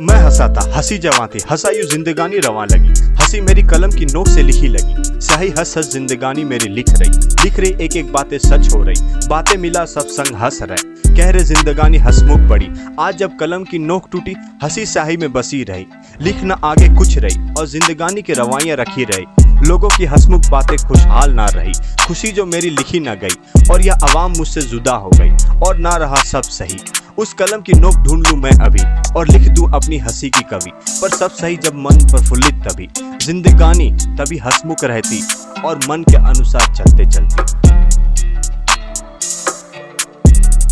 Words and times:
मैं 0.00 0.14
हंसा 0.14 0.48
था 0.48 0.76
हँसी 0.76 0.98
जवा 0.98 1.26
थी 1.26 1.38
हंसा 1.50 1.68
यूँ 1.68 1.84
जिंदगानी 1.84 2.38
रवा 2.38 2.64
लगी। 2.64 2.88
हँसी 3.14 3.40
मेरी 3.40 3.62
कलम 3.62 3.90
की 3.90 4.04
नोक 4.04 4.28
से 4.28 4.42
लिखी 4.42 4.68
लगी। 4.68 5.20
सही 5.20 5.48
हंस 5.48 5.74
हंस 5.76 5.92
जिंदगानी 5.92 6.44
मेरी 6.44 6.68
लिख 6.68 6.90
रही। 6.90 7.10
लिख 7.44 7.60
रही 7.60 7.84
एक 7.84 7.96
एक 7.96 8.12
बातें 8.12 8.38
सच 8.38 8.74
हो 8.74 8.82
रही। 8.82 9.28
बातें 9.28 9.56
मिला 9.58 9.84
सब 9.84 10.06
संग 10.06 10.36
हंस 10.36 10.58
रहे। 10.62 11.16
कह 11.16 11.30
रहे 11.30 11.44
जिंदगानी 11.44 11.98
हंसमुख 11.98 12.38
बड़ी 12.38 12.68
आज 13.00 13.16
जब 13.16 13.36
कलम 13.36 13.64
की 13.64 13.78
नोक 13.78 14.08
टूटी, 14.12 14.34
हँसी 14.62 14.86
स्याही 14.86 15.16
में 15.16 15.32
बसी 15.32 15.64
रही। 15.64 15.86
लिखना 16.20 16.60
आगे 16.64 16.88
कुछ 16.94 17.18
रही 17.18 17.52
और 17.58 17.66
जिंदगानी 17.66 18.22
के 18.22 18.32
रवाइयाँ 18.32 18.76
रखी 18.76 19.04
रही। 19.04 19.24
लोगों 19.68 19.88
की 19.88 20.04
हंसमुख 20.04 20.42
बातें 20.50 20.76
खुशहाल 20.88 21.32
ना 21.32 21.46
रही। 21.46 21.72
खुशी 22.06 22.28
जो 22.28 22.46
मेरी 22.46 22.70
लिखी 22.70 23.00
ना 23.00 23.14
गई 23.14 23.64
और 23.70 23.80
यह 23.80 23.94
आवाम 23.94 24.32
मुझसे 24.38 24.60
जुदा 24.60 24.94
हो 24.94 25.10
गई। 25.14 25.30
और 25.66 25.76
ना 25.78 25.96
रहा 25.96 26.16
सब 26.16 26.42
सही। 26.42 26.78
उस 27.18 27.32
कलम 27.32 27.60
की 27.60 27.72
नोक 27.72 27.94
ढूंढ 27.94 28.26
लूँ 28.26 28.38
मैं 28.38 28.50
अभी। 28.50 28.75
और 29.16 29.28
लिख 29.28 29.48
दूँ 29.48 29.72
अपनी 29.74 29.98
हँसी 29.98 30.30
की 30.30 30.42
कवि। 30.42 30.70
पर 31.02 31.10
सब 31.10 31.30
सही 31.30 31.56
जब 31.56 31.74
मन 31.74 32.06
प्रफुल्लित 32.06 32.54
तभी। 32.54 32.88
जिंदगानी 33.26 33.90
तभी 33.90 34.38
हसमुख 34.38 34.84
रहती 34.84 35.22
और 35.64 35.80
मन 35.88 36.02
के 36.02 36.16
अनुसार 36.16 36.74
चलते 36.74 37.06
चलती 37.06 37.55